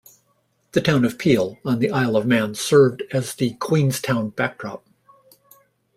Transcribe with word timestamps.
The 0.71 0.81
town 0.81 1.05
of 1.05 1.19
Peel 1.19 1.59
on 1.63 1.77
the 1.77 1.91
Isle 1.91 2.15
of 2.15 2.25
Man 2.25 2.55
served 2.55 3.03
as 3.11 3.35
the 3.35 3.53
Queenstown 3.59 4.29
backdrop. 4.31 4.83